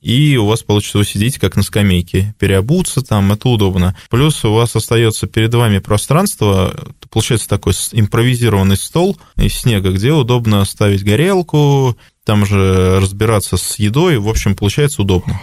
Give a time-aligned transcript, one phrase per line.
[0.00, 2.34] и у вас получится вы сидите как на скамейке.
[2.38, 3.96] Переобуться там, это удобно.
[4.08, 6.74] Плюс у вас остается перед вами пространство,
[7.10, 14.18] получается такой импровизированный стол из снега, где удобно ставить горелку, там же разбираться с едой,
[14.18, 15.40] в общем, получается удобно.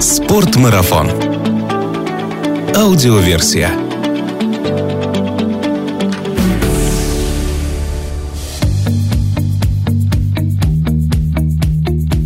[0.00, 1.10] Спортмарафон.
[2.74, 3.89] Аудиоверсия.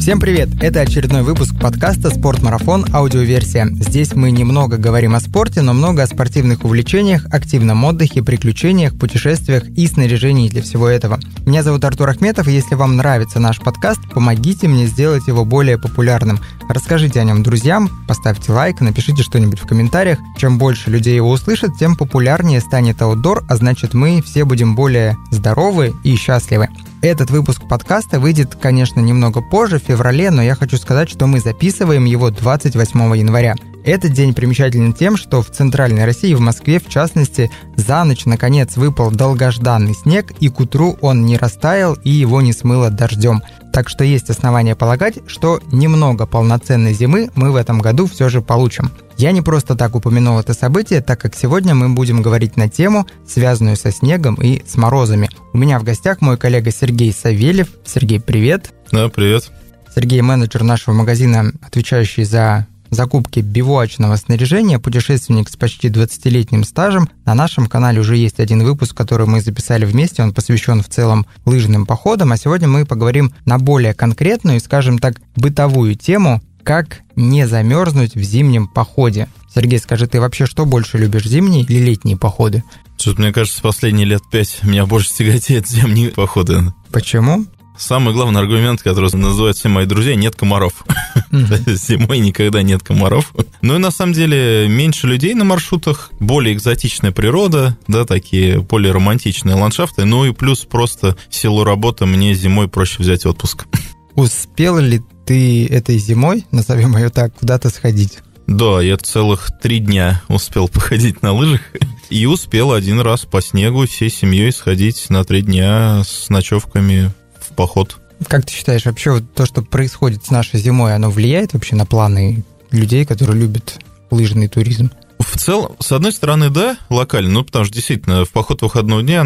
[0.05, 0.51] Всем привет!
[0.61, 2.85] Это очередной выпуск подкаста «Спортмарафон.
[2.93, 3.71] Аудиоверсия».
[3.73, 9.67] Здесь мы немного говорим о спорте, но много о спортивных увлечениях, активном отдыхе, приключениях, путешествиях
[9.67, 11.21] и снаряжении для всего этого.
[11.47, 15.79] Меня зовут Артур Ахметов, и если вам нравится наш подкаст, помогите мне сделать его более
[15.79, 16.39] популярным.
[16.69, 20.19] Расскажите о нем друзьям, поставьте лайк, напишите что-нибудь в комментариях.
[20.37, 25.17] Чем больше людей его услышат, тем популярнее станет аутдор, а значит мы все будем более
[25.31, 26.69] здоровы и счастливы.
[27.05, 31.39] Этот выпуск подкаста выйдет, конечно, немного позже, в феврале, но я хочу сказать, что мы
[31.39, 33.57] записываем его 28 января.
[33.85, 38.79] Этот день примечателен тем, что в Центральной России, в Москве в частности, за ночь наконец
[38.79, 43.43] выпал долгожданный снег, и к утру он не растаял и его не смыло дождем.
[43.71, 48.41] Так что есть основания полагать, что немного полноценной зимы мы в этом году все же
[48.41, 48.91] получим.
[49.17, 53.07] Я не просто так упомянул это событие, так как сегодня мы будем говорить на тему,
[53.27, 55.31] связанную со снегом и с морозами.
[55.53, 57.69] У меня в гостях мой коллега Сергей Савельев.
[57.85, 58.73] Сергей, привет.
[58.91, 59.51] Да, привет.
[59.95, 67.09] Сергей, менеджер нашего магазина, отвечающий за закупки бивуачного снаряжения, путешественник с почти 20-летним стажем.
[67.25, 71.27] На нашем канале уже есть один выпуск, который мы записали вместе, он посвящен в целом
[71.45, 77.47] лыжным походам, а сегодня мы поговорим на более конкретную скажем так, бытовую тему как не
[77.47, 79.29] замерзнуть в зимнем походе?
[79.55, 82.65] Сергей, скажи, ты вообще что больше любишь, зимние или летние походы?
[82.99, 86.73] Что-то, мне кажется, последние лет пять меня больше тяготеет зимние походы.
[86.91, 87.45] Почему?
[87.77, 90.85] Самый главный аргумент, который называют все мои друзья, нет комаров.
[91.33, 93.33] Зимой никогда нет комаров.
[93.63, 98.93] Ну и на самом деле меньше людей на маршрутах, более экзотичная природа, да, такие более
[98.93, 100.05] романтичные ландшафты.
[100.05, 103.67] Ну и плюс просто силу работы мне зимой проще взять отпуск.
[104.15, 108.21] Успел ли ты этой зимой, назовем ее так, куда-то сходить?
[108.47, 111.63] Да, я целых три дня успел походить на лыжах
[112.11, 117.55] и успел один раз по снегу всей семьей сходить на три дня с ночевками в
[117.55, 117.99] поход.
[118.29, 121.87] Как ты считаешь, вообще вот то, что происходит с нашей зимой, оно влияет вообще на
[121.87, 123.79] планы людей, которые любят
[124.11, 124.91] лыжный туризм?
[125.25, 129.23] В целом, с одной стороны, да, локально, ну, потому что действительно в поход выходного дня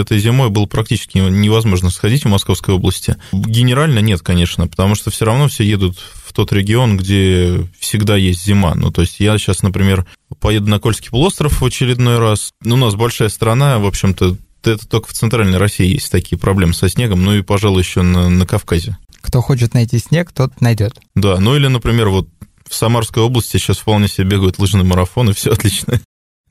[0.00, 3.16] этой зимой было практически невозможно сходить в Московской области.
[3.32, 8.44] Генерально нет, конечно, потому что все равно все едут в тот регион, где всегда есть
[8.44, 8.74] зима.
[8.74, 10.06] Ну, то есть я сейчас, например,
[10.38, 12.52] поеду на Кольский полуостров в очередной раз.
[12.62, 16.74] Ну, у нас большая страна, в общем-то, это только в Центральной России есть такие проблемы
[16.74, 18.96] со снегом, ну и, пожалуй, еще на, на Кавказе.
[19.20, 20.98] Кто хочет найти снег, тот найдет.
[21.14, 22.28] Да, ну или, например, вот
[22.70, 26.00] в Самарской области сейчас вполне себе бегают лыжный марафон, и все отлично.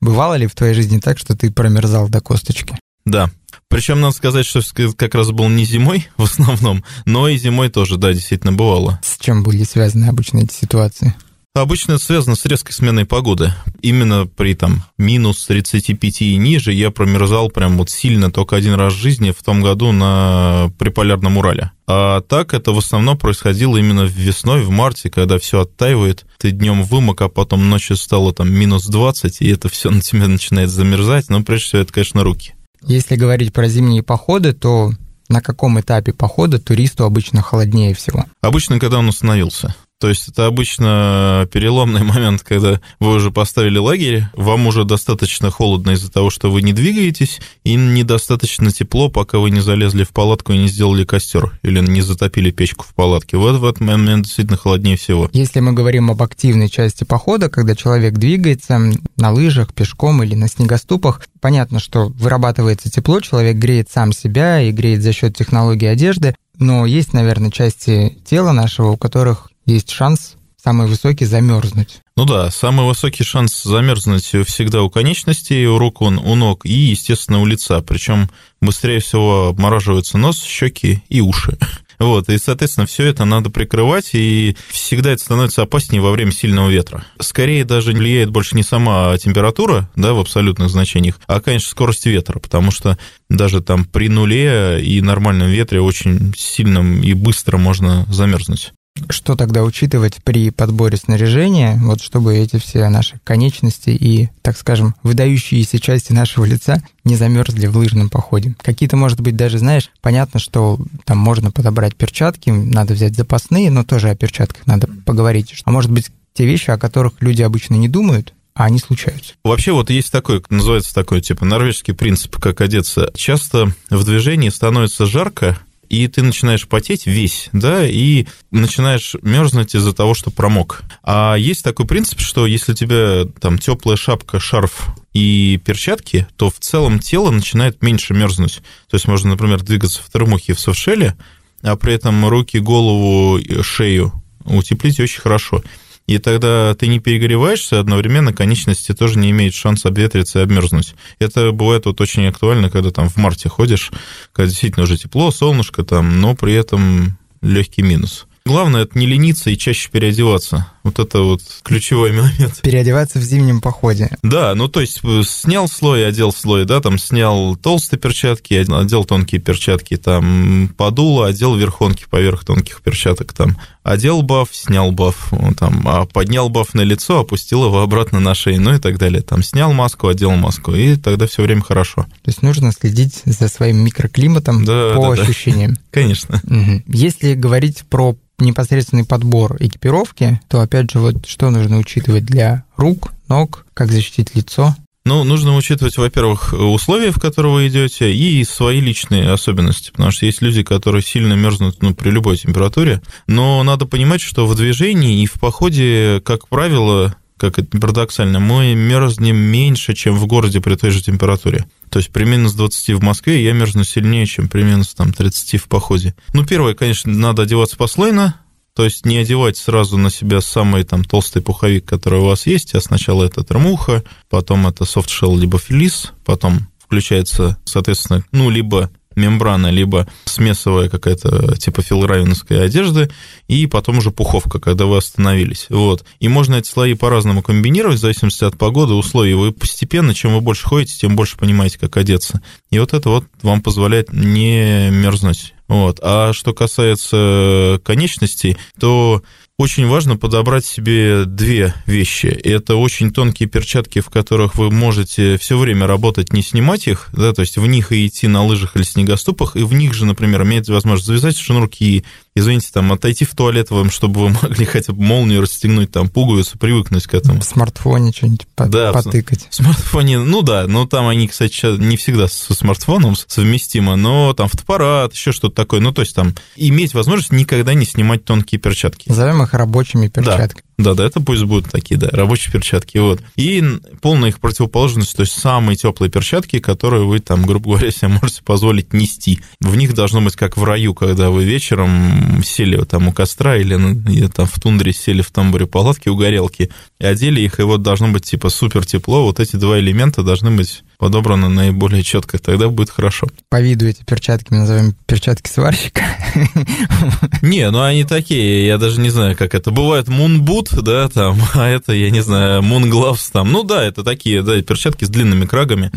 [0.01, 2.77] Бывало ли в твоей жизни так, что ты промерзал до косточки?
[3.05, 3.29] Да.
[3.69, 4.61] Причем надо сказать, что
[4.95, 8.99] как раз был не зимой в основном, но и зимой тоже, да, действительно бывало.
[9.03, 11.15] С чем были связаны обычно эти ситуации?
[11.61, 13.53] Обычно это связано с резкой сменой погоды.
[13.81, 18.93] Именно при там минус 35 и ниже я промерзал прям вот сильно только один раз
[18.93, 21.71] в жизни в том году на приполярном Урале.
[21.87, 26.25] А так это в основном происходило именно весной, в марте, когда все оттаивает.
[26.37, 30.27] Ты днем вымок, а потом ночью стало там минус 20, и это все на тебя
[30.27, 31.29] начинает замерзать.
[31.29, 32.53] Но прежде всего это, конечно, руки.
[32.85, 34.91] Если говорить про зимние походы, то
[35.27, 38.25] на каком этапе похода туристу обычно холоднее всего?
[38.41, 39.75] Обычно, когда он установился.
[39.99, 45.91] То есть это обычно переломный момент, когда вы уже поставили лагерь, вам уже достаточно холодно
[45.91, 50.53] из-за того, что вы не двигаетесь, и недостаточно тепло, пока вы не залезли в палатку
[50.53, 53.35] и не сделали костер, или не затопили печку в палатке.
[53.35, 55.29] Вот в этот момент действительно холоднее всего.
[55.33, 58.79] Если мы говорим об активной части похода, когда человек двигается
[59.17, 64.71] на лыжах, пешком или на снегоступах, понятно, что вырабатывается тепло, человек греет сам себя и
[64.71, 70.35] греет за счет технологии одежды, но есть, наверное, части тела нашего, у которых есть шанс
[70.61, 72.01] самый высокий замерзнуть.
[72.17, 76.73] Ну да, самый высокий шанс замерзнуть всегда у конечностей, у рук, он, у ног и,
[76.73, 77.81] естественно, у лица.
[77.81, 78.29] Причем
[78.61, 81.57] быстрее всего обмораживаются нос, щеки и уши.
[81.99, 86.69] Вот, и, соответственно, все это надо прикрывать, и всегда это становится опаснее во время сильного
[86.69, 87.03] ветра.
[87.19, 92.39] Скорее даже влияет больше не сама температура, да, в абсолютных значениях, а, конечно, скорость ветра,
[92.39, 92.97] потому что
[93.29, 98.71] даже там при нуле и нормальном ветре очень сильно и быстро можно замерзнуть.
[99.09, 104.95] Что тогда учитывать при подборе снаряжения, вот чтобы эти все наши конечности и, так скажем,
[105.03, 108.55] выдающиеся части нашего лица не замерзли в лыжном походе?
[108.61, 113.83] Какие-то, может быть, даже, знаешь, понятно, что там можно подобрать перчатки, надо взять запасные, но
[113.83, 115.55] тоже о перчатках надо поговорить.
[115.65, 119.35] А может быть, те вещи, о которых люди обычно не думают, а они случаются.
[119.43, 123.09] Вообще вот есть такой, называется такой, типа, норвежский принцип, как одеться.
[123.15, 125.57] Часто в движении становится жарко,
[125.89, 130.83] и ты начинаешь потеть весь, да, и начинаешь мерзнуть из-за того, что промок.
[131.03, 136.49] А есть такой принцип, что если у тебя там теплая шапка, шарф и перчатки, то
[136.49, 138.61] в целом тело начинает меньше мерзнуть.
[138.89, 141.15] То есть можно, например, двигаться в термухе в софшеле,
[141.63, 144.13] а при этом руки, голову, шею
[144.45, 145.63] утеплить очень хорошо
[146.09, 150.95] и тогда ты не перегреваешься, одновременно конечности тоже не имеют шанса обветриться и обмерзнуть.
[151.19, 153.91] Это бывает вот очень актуально, когда там в марте ходишь,
[154.33, 158.25] когда действительно уже тепло, солнышко там, но при этом легкий минус.
[158.49, 160.65] Главное, это не лениться и чаще переодеваться.
[160.83, 162.59] Вот это вот ключевой момент.
[162.63, 164.09] Переодеваться в зимнем походе.
[164.23, 169.05] Да, ну то есть э, снял слой, одел слой, да, там снял толстые перчатки, одел
[169.05, 173.57] тонкие перчатки, там подул, одел верхонки поверх тонких перчаток, там
[173.89, 178.61] одел баф, снял баф, там, а поднял баф на лицо, опустил его обратно на шею,
[178.61, 179.21] ну и так далее.
[179.21, 182.03] Там снял маску, одел маску, и тогда все время хорошо.
[182.23, 185.73] То есть нужно следить за своим микроклиматом да, по да, ощущениям.
[185.73, 185.79] Да.
[185.91, 186.41] Конечно.
[186.43, 186.83] Угу.
[186.87, 193.11] Если говорить про непосредственный подбор экипировки, то опять же вот что нужно учитывать для рук,
[193.27, 194.75] ног, как защитить лицо?
[195.05, 200.25] Ну, нужно учитывать, во-первых, условия, в которые вы идете, и свои личные особенности, потому что
[200.25, 205.21] есть люди, которые сильно мерзнут ну, при любой температуре, но надо понимать, что в движении
[205.21, 210.75] и в походе, как правило, как это парадоксально, мы мерзнем меньше, чем в городе при
[210.75, 211.65] той же температуре.
[211.89, 215.61] То есть при минус 20 в Москве я мерзну сильнее, чем при минус там, 30
[215.61, 216.13] в походе.
[216.33, 218.35] Ну, первое, конечно, надо одеваться послойно,
[218.79, 222.73] то есть не одевать сразу на себя самый там толстый пуховик, который у вас есть,
[222.75, 229.67] а сначала это термуха, потом это софтшелл либо флис, потом включается, соответственно, ну, либо мембрана,
[229.67, 233.11] либо смесовая какая-то типа филравинской одежды,
[233.49, 235.65] и потом уже пуховка, когда вы остановились.
[235.67, 236.05] Вот.
[236.21, 239.33] И можно эти слои по-разному комбинировать, в зависимости от погоды, условий.
[239.33, 242.41] Вы постепенно, чем вы больше ходите, тем больше понимаете, как одеться.
[242.69, 245.53] И вот это вот вам позволяет не мерзнуть.
[245.69, 245.99] Вот.
[246.01, 249.21] А что касается конечностей, то
[249.59, 252.27] очень важно подобрать себе две вещи.
[252.27, 257.33] Это очень тонкие перчатки, в которых вы можете все время работать, не снимать их, да,
[257.33, 260.43] то есть в них и идти на лыжах или снегоступах, и в них же, например,
[260.43, 265.01] иметь возможность завязать шнурки, извините, там, отойти в туалет вам, чтобы вы могли хотя бы
[265.01, 267.41] молнию расстегнуть, там, пуговицу, привыкнуть к этому.
[267.41, 269.47] В смартфоне что-нибудь да, потыкать.
[269.49, 274.47] В смартфоне, ну да, но там они, кстати, не всегда со смартфоном совместимо, но там
[274.47, 279.09] фотоаппарат, еще что-то такое, ну, то есть там иметь возможность никогда не снимать тонкие перчатки.
[279.09, 280.61] Назовем их рабочими перчатками.
[280.63, 283.21] Да, да, это пусть будут такие, да, рабочие перчатки, вот.
[283.35, 283.63] И
[284.01, 288.41] полная их противоположность, то есть самые теплые перчатки, которые вы там, грубо говоря, себе можете
[288.43, 289.41] позволить нести.
[289.59, 293.75] В них должно быть как в раю, когда вы вечером сели там у костра или,
[294.09, 297.81] или там в тундре сели в тамбуре палатки у горелки и одели их, и вот
[297.81, 299.23] должно быть типа супер тепло.
[299.23, 303.27] Вот эти два элемента должны быть подобрано наиболее четко, тогда будет хорошо.
[303.49, 306.03] По виду эти перчатки мы назовем перчатки сварщика.
[307.41, 309.71] Не, ну они такие, я даже не знаю, как это.
[309.71, 313.51] Бывает мунбут, да, там, а это, я не знаю, мунглавс там.
[313.51, 315.89] Ну да, это такие, да, перчатки с длинными крагами.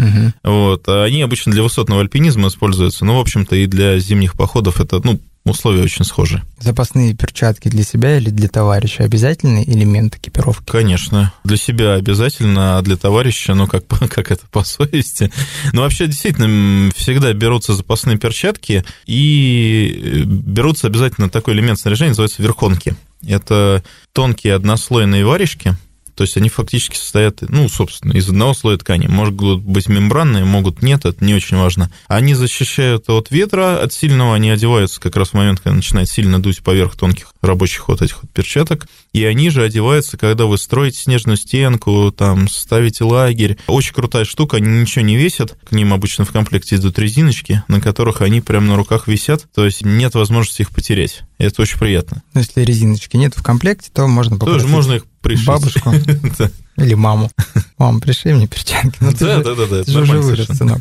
[0.45, 0.85] Вот.
[0.87, 3.05] А они обычно для высотного альпинизма используются.
[3.05, 6.43] Ну, в общем-то, и для зимних походов это, ну, условия очень схожи.
[6.59, 10.71] Запасные перчатки для себя или для товарища обязательный элемент экипировки?
[10.71, 11.33] Конечно.
[11.45, 15.33] Для себя обязательно, а для товарища, ну, как, как это по совести.
[15.73, 22.43] Но вообще, действительно, всегда берутся запасные перчатки и э, берутся обязательно такой элемент снаряжения, называется
[22.43, 22.95] верхонки.
[23.27, 25.77] Это тонкие однослойные варежки,
[26.23, 29.09] то есть они фактически состоят, ну, собственно, из одного слоя ткани.
[29.09, 31.91] Могут быть мембранные, могут нет, это не очень важно.
[32.07, 36.41] Они защищают от ветра, от сильного они одеваются как раз в момент, когда начинает сильно
[36.41, 38.87] дуть поверх тонких рабочих вот этих вот перчаток.
[39.13, 43.59] И они же одеваются, когда вы строите снежную стенку, там, ставите лагерь.
[43.67, 45.59] Очень крутая штука, они ничего не весят.
[45.65, 49.47] К ним обычно в комплекте идут резиночки, на которых они прямо на руках висят.
[49.55, 51.23] То есть нет возможности их потерять.
[51.39, 52.23] И это очень приятно.
[52.33, 55.47] Но если резиночки нет в комплекте, то можно попросить Тоже можно их пришить.
[55.47, 55.93] бабушку
[56.77, 57.31] или маму.
[57.79, 58.97] Мам, пришли мне перчатки.
[59.01, 59.85] Ну, да, да, да, да.
[59.85, 60.79] Ты же уже вырос, сынок.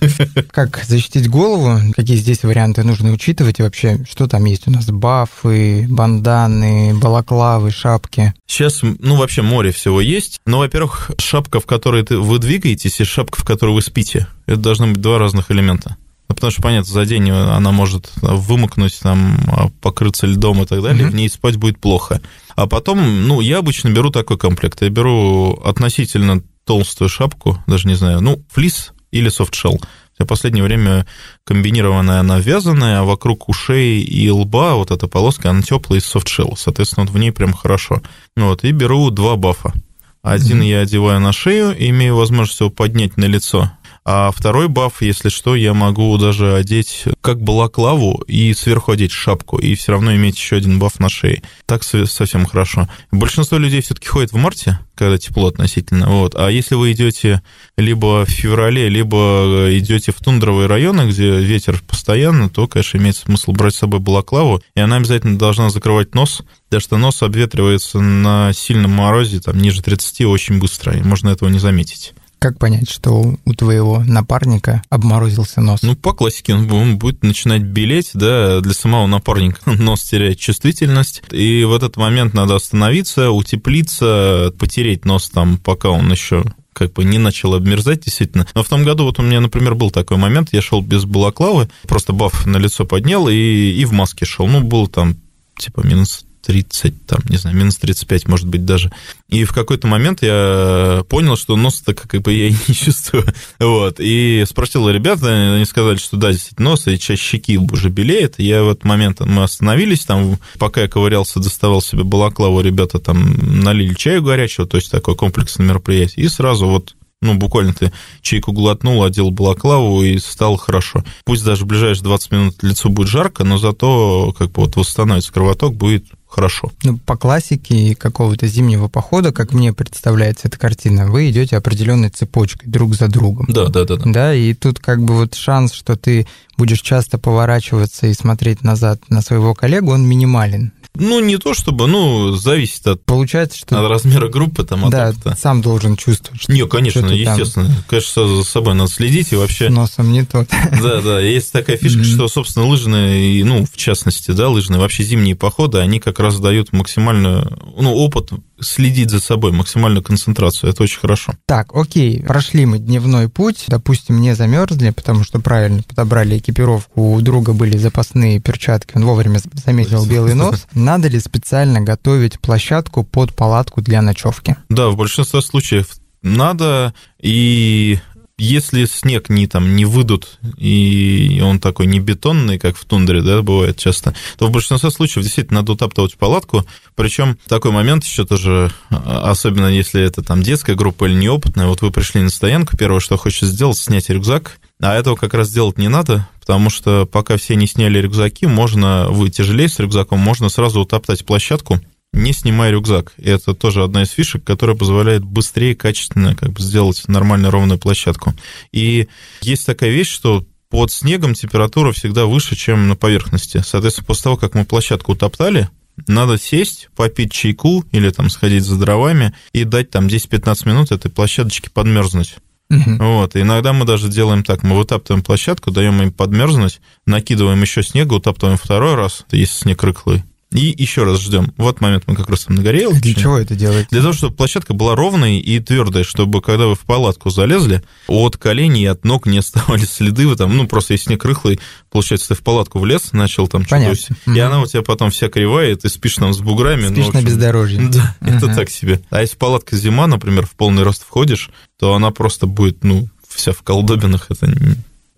[0.52, 1.80] Как защитить голову?
[1.96, 3.60] Какие здесь варианты нужно учитывать?
[3.60, 4.86] И вообще, что там есть у нас?
[4.86, 8.34] Бафы, банданы, балаклавы, шапки?
[8.46, 10.40] Сейчас, ну, вообще море всего есть.
[10.46, 14.28] Но, вы-первых, шапка, в которой вы двигаетесь, и шапка, в которой вы спите.
[14.46, 15.98] Это должны быть два разных элемента.
[16.32, 19.38] Ну, потому что, понятно, за день она может вымокнуть, там,
[19.82, 21.12] покрыться льдом и так далее, mm-hmm.
[21.12, 22.22] в ней спать будет плохо.
[22.56, 24.82] А потом, ну, я обычно беру такой комплект.
[24.82, 29.82] Я беру относительно толстую шапку, даже не знаю, ну, флис или софтшелл.
[30.18, 31.06] В последнее время
[31.44, 36.56] комбинированная она вязаная, а вокруг ушей и лба вот эта полоска, она теплая из софтшелла.
[36.56, 38.02] Соответственно, вот в ней прям хорошо.
[38.38, 39.74] Вот, и беру два бафа.
[40.22, 40.70] Один mm-hmm.
[40.70, 43.70] я одеваю на шею, имею возможность его поднять на лицо.
[44.04, 49.60] А второй баф, если что, я могу даже одеть как балаклаву и сверху одеть шапку,
[49.60, 51.44] и все равно иметь еще один баф на шее.
[51.68, 52.90] Так совсем хорошо.
[53.12, 56.10] Большинство людей все-таки ходит в марте, когда тепло относительно.
[56.10, 56.34] Вот.
[56.36, 57.44] А если вы идете
[57.78, 63.52] либо в феврале, либо идете в тундровые районы, где ветер постоянно, то, конечно, имеет смысл
[63.52, 68.52] брать с собой балаклаву, и она обязательно должна закрывать нос, потому что нос обветривается на
[68.54, 72.14] сильном морозе, там, ниже 30 очень быстро, и можно этого не заметить.
[72.42, 75.84] Как понять, что у твоего напарника обморозился нос?
[75.84, 81.64] Ну, по классике он будет начинать белеть, да, для самого напарника нос теряет чувствительность, и
[81.64, 86.44] в этот момент надо остановиться, утеплиться, потереть нос там, пока он еще
[86.74, 88.48] как бы не начал обмерзать, действительно.
[88.56, 91.70] Но в том году вот у меня, например, был такой момент, я шел без балаклавы,
[91.84, 94.48] просто баф на лицо поднял и, и в маске шел.
[94.48, 95.16] Ну, был там
[95.60, 98.92] типа минус 30, там, не знаю, минус 35, может быть, даже.
[99.30, 103.26] И в какой-то момент я понял, что нос-то как бы я и не чувствую.
[103.60, 104.00] Вот.
[104.00, 108.36] И спросил ребята, они сказали, что да, действительно, нос и часть щеки уже белеет.
[108.38, 113.62] Я в этот момент, мы остановились, там, пока я ковырялся, доставал себе балаклаву, ребята там
[113.62, 116.26] налили чаю горячего, то есть такое комплексное мероприятие.
[116.26, 117.92] И сразу вот ну, буквально ты
[118.22, 121.04] чайку глотнул, одел балаклаву и стало хорошо.
[121.24, 125.32] Пусть даже в ближайшие 20 минут лицо будет жарко, но зато как бы вот восстановится
[125.32, 126.72] кровоток, будет хорошо.
[126.84, 132.70] Ну, по классике какого-то зимнего похода, как мне представляется эта картина, вы идете определенной цепочкой
[132.70, 133.48] друг за другом.
[133.50, 134.04] Да, да, да, да.
[134.06, 136.26] Да, и тут как бы вот шанс, что ты
[136.58, 140.74] будешь часто поворачиваться и смотреть назад на своего коллегу, он минимален.
[140.94, 143.82] Ну, не то чтобы, ну, зависит от, Получается, что...
[143.82, 145.38] от размера группы, там, от Да, опыта.
[145.40, 146.42] сам должен чувствовать.
[146.42, 147.68] Что, не, конечно, что естественно.
[147.68, 147.84] Там...
[147.88, 149.70] Конечно, за собой надо следить и вообще...
[149.70, 150.50] С носом не тот.
[150.82, 155.36] Да, да, есть такая фишка, что, собственно, лыжные, ну, в частности, да, лыжные, вообще зимние
[155.36, 160.70] походы, они как раз дают максимальную, ну, опыт следить за собой, максимальную концентрацию.
[160.70, 161.34] Это очень хорошо.
[161.46, 166.51] Так, окей, прошли мы дневной путь, допустим, не замерзли, потому что правильно подобрали экипировку,
[166.96, 170.68] у друга были запасные перчатки, он вовремя заметил белый нос.
[170.74, 174.56] Надо ли специально готовить площадку под палатку для ночевки?
[174.70, 175.88] Да, в большинстве случаев
[176.22, 178.00] надо, и
[178.42, 183.44] если снег не там не выдут, и он такой не бетонный, как в тундре, да,
[183.44, 186.66] бывает часто, то в большинстве случаев действительно надо утаптывать палатку.
[186.96, 191.84] Причем такой момент еще тоже, а, особенно если это там детская группа или неопытная, вот
[191.84, 195.78] вы пришли на стоянку, первое, что хочется сделать, снять рюкзак, а этого как раз делать
[195.78, 200.50] не надо, потому что пока все не сняли рюкзаки, можно, вы тяжелее с рюкзаком, можно
[200.50, 201.80] сразу утаптать площадку,
[202.12, 203.14] не снимая рюкзак.
[203.16, 207.80] И это тоже одна из фишек, которая позволяет быстрее, качественно как бы сделать нормально ровную
[207.80, 208.34] площадку.
[208.74, 209.08] И
[209.42, 213.64] есть такая вещь, что под снегом температура всегда выше, чем на поверхности.
[213.66, 215.70] Соответственно, после того, как мы площадку утоптали,
[216.06, 221.10] надо сесть, попить чайку или там сходить за дровами и дать там 10-15 минут этой
[221.10, 222.36] площадочке подмерзнуть.
[222.72, 223.04] Угу.
[223.04, 227.84] Вот, и иногда мы даже делаем так, мы вытаптываем площадку, даем им подмерзнуть, накидываем еще
[227.84, 231.54] снега, утаптываем второй раз, если снег рыхлый, и еще раз ждем.
[231.56, 232.92] Вот момент мы как раз там нагорел.
[232.92, 233.88] Для чего это делать?
[233.90, 238.36] Для того, чтобы площадка была ровной и твердой, чтобы когда вы в палатку залезли, от
[238.36, 240.28] коленей и от ног не оставались следы.
[240.28, 243.96] Вы там, ну, просто если снег рыхлый, получается, ты в палатку влез, начал там что-то...
[244.26, 246.88] И она у тебя потом вся кривая, и ты спишь там с буграми.
[246.88, 247.82] Спишь ну, на бездорожье.
[247.92, 249.02] Да, uh это так себе.
[249.10, 253.54] А если палатка зима, например, в полный рост входишь, то она просто будет, ну, вся
[253.54, 254.28] в колдобинах.
[254.30, 254.54] Это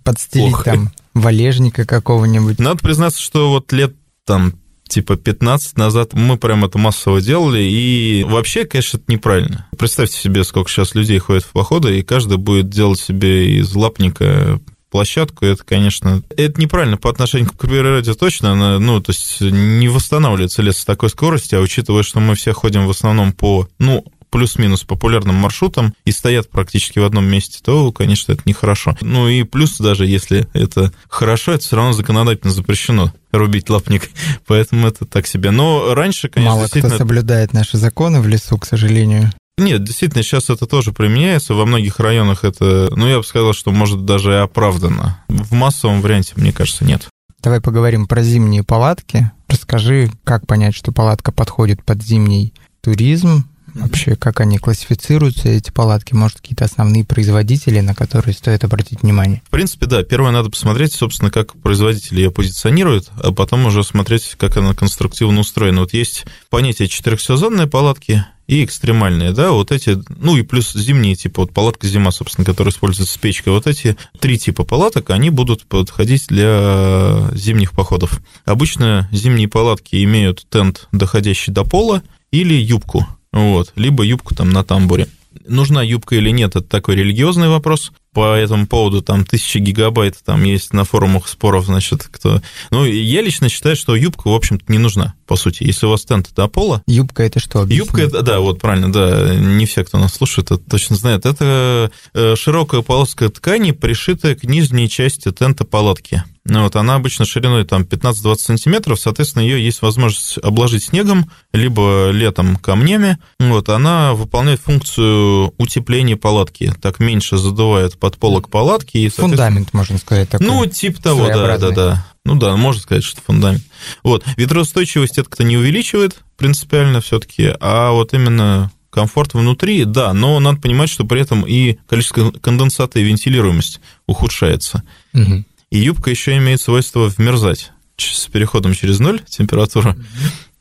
[0.04, 0.64] Подстелить плохо.
[0.64, 2.60] там валежника какого-нибудь.
[2.60, 3.94] Надо признаться, что вот лет
[4.26, 4.54] там
[4.94, 6.14] типа 15 назад.
[6.14, 9.68] Мы прям это массово делали, и вообще, конечно, это неправильно.
[9.78, 14.60] Представьте себе, сколько сейчас людей ходит в походы, и каждый будет делать себе из лапника
[14.92, 19.88] площадку, это, конечно, это неправильно по отношению к природе точно, она, ну, то есть не
[19.88, 24.06] восстанавливается лес с такой скоростью, а учитывая, что мы все ходим в основном по, ну,
[24.34, 28.98] плюс-минус популярным маршрутам и стоят практически в одном месте, то, конечно, это нехорошо.
[29.00, 34.10] Ну и плюс даже если это хорошо, это все равно законодательно запрещено рубить лапник,
[34.48, 35.52] поэтому это так себе.
[35.52, 39.32] Но раньше, конечно, Мало кто соблюдает наши законы в лесу, к сожалению.
[39.60, 41.54] Нет, действительно, сейчас это тоже применяется.
[41.54, 45.24] Во многих районах это, ну, я бы сказал, что может даже и оправдано.
[45.28, 47.08] В массовом варианте, мне кажется, нет.
[47.44, 49.32] Давай поговорим про зимние палатки.
[49.48, 56.14] Расскажи, как понять, что палатка подходит под зимний туризм, Вообще, как они классифицируются, эти палатки?
[56.14, 59.42] Может, какие-то основные производители, на которые стоит обратить внимание?
[59.48, 60.04] В принципе, да.
[60.04, 65.42] Первое, надо посмотреть, собственно, как производители ее позиционируют, а потом уже смотреть, как она конструктивно
[65.42, 65.82] устроена.
[65.82, 71.44] Вот есть понятие четырехсезонной палатки, и экстремальные, да, вот эти, ну и плюс зимние типа,
[71.44, 75.66] вот палатка зима, собственно, которая используется с печкой, вот эти три типа палаток, они будут
[75.66, 78.22] подходить для зимних походов.
[78.44, 84.64] Обычно зимние палатки имеют тент, доходящий до пола, или юбку, вот, либо юбку там на
[84.64, 85.08] тамбуре.
[85.48, 87.92] Нужна юбка или нет, это такой религиозный вопрос.
[88.14, 92.42] По этому поводу там тысячи гигабайт там есть на форумах споров, значит, кто...
[92.70, 95.64] Ну, я лично считаю, что юбка, в общем-то, не нужна, по сути.
[95.64, 96.84] Если у вас тент до пола...
[96.86, 97.62] Юбка это что?
[97.62, 97.78] Объясни.
[97.88, 101.26] Юбка это, да, вот правильно, да, не все, кто нас слушает, это точно знают.
[101.26, 106.24] Это э, широкая полоска ткани, пришитая к нижней части тента палатки.
[106.46, 112.10] Ну, вот, она обычно шириной там 15-20 сантиметров, соответственно, ее есть возможность обложить снегом, либо
[112.10, 113.18] летом камнями.
[113.40, 118.98] Вот, она выполняет функцию утепления палатки, так меньше задувает под полок палатки.
[118.98, 120.46] И, Фундамент, можно сказать, такой.
[120.46, 122.06] Ну, типа того, да, да, да.
[122.26, 123.64] Ну да, можно сказать, что фундамент.
[124.04, 130.62] Вот, ветроустойчивость это не увеличивает принципиально все-таки, а вот именно комфорт внутри, да, но надо
[130.62, 134.84] понимать, что при этом и количество конденсата и вентилируемость ухудшается.
[135.14, 135.44] Угу.
[135.74, 139.98] И юбка еще имеет свойство вмерзать с переходом через ноль температура.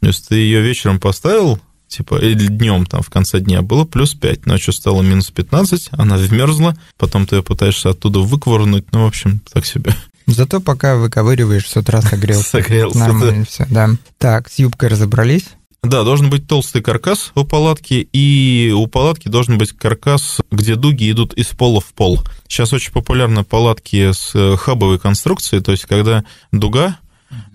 [0.00, 4.14] То есть ты ее вечером поставил, типа, или днем там в конце дня было плюс
[4.14, 9.07] 5, ночью стало минус 15, она вмерзла, потом ты ее пытаешься оттуда выквырнуть, ну, в
[9.07, 9.95] общем, так себе.
[10.26, 12.49] Зато пока выковыриваешь, с утра согрелся.
[12.49, 13.90] Согрелся, Нормально все, да.
[14.16, 15.45] Так, с юбкой разобрались.
[15.83, 21.11] Да, должен быть толстый каркас у палатки, и у палатки должен быть каркас, где дуги
[21.11, 22.23] идут из пола в пол.
[22.47, 26.23] Сейчас очень популярны палатки с э, хабовой конструкцией, то есть когда
[26.53, 26.99] дуга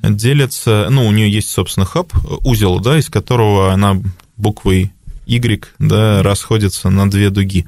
[0.04, 2.12] делится, ну, у нее есть, собственно, хаб,
[2.44, 4.02] узел, да, из которого она
[4.36, 4.92] буквой
[5.26, 7.66] Y, да, расходится на две дуги.